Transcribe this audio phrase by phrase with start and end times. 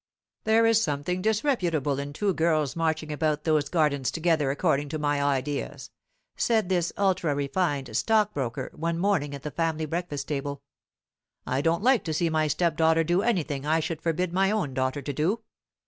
[0.45, 5.21] "There is something disreputable in two girls marching about those gardens together according to my
[5.21, 5.91] ideas,"
[6.35, 10.63] said this ultra refined stockbroker, one morning at the family breakfast table.
[11.45, 15.03] "I don't like to see my stepdaughter do anything I should forbid my own daughter
[15.03, 15.41] to do.